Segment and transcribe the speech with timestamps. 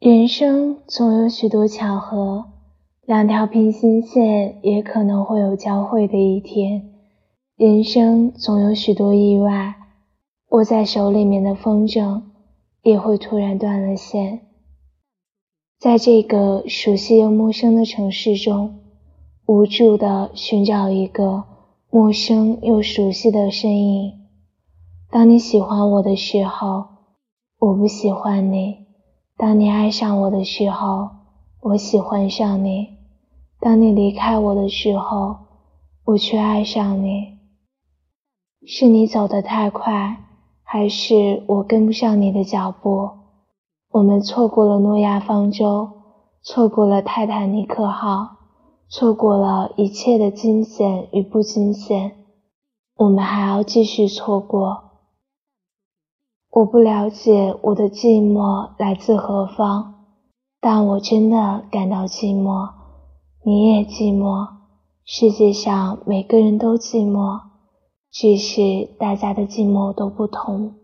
[0.00, 2.46] 人生总有许多巧合，
[3.04, 6.90] 两条平行线也可能会有交汇的一天。
[7.54, 9.74] 人生总有许多意外，
[10.52, 12.22] 握在手里面的风筝
[12.82, 14.40] 也会突然断了线。
[15.78, 18.80] 在这个熟悉又陌生的城市中，
[19.44, 21.44] 无助地寻找一个
[21.90, 24.12] 陌生又熟悉的身影。
[25.10, 26.86] 当你喜欢我的时候，
[27.58, 28.86] 我不喜欢你。
[29.40, 31.08] 当你爱上我的时候，
[31.62, 32.98] 我喜欢上你；
[33.58, 35.34] 当你离开我的时候，
[36.04, 37.38] 我却爱上你。
[38.66, 40.18] 是你走得太快，
[40.62, 43.12] 还是我跟不上你的脚步？
[43.92, 45.88] 我们错过了诺亚方舟，
[46.42, 48.36] 错过了泰坦尼克号，
[48.90, 52.12] 错过了一切的惊险与不惊险，
[52.98, 54.89] 我们还要继续错过。
[56.52, 59.94] 我不了解我的寂寞来自何方，
[60.60, 62.70] 但我真的感到寂寞。
[63.44, 64.48] 你也寂寞，
[65.04, 67.40] 世界上每个人都寂寞，
[68.10, 70.74] 只是大家的寂寞都不同。